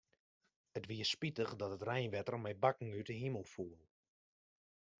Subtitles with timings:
[0.79, 3.79] It wie spitich dat it reinwetter mei bakken út 'e himel foel.